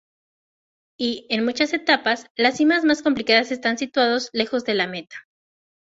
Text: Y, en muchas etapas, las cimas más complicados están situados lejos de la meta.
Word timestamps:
Y, 0.97 1.27
en 1.29 1.45
muchas 1.45 1.73
etapas, 1.73 2.25
las 2.35 2.57
cimas 2.57 2.83
más 2.85 3.03
complicados 3.03 3.51
están 3.51 3.77
situados 3.77 4.31
lejos 4.33 4.63
de 4.63 4.73
la 4.73 4.87
meta. 4.87 5.27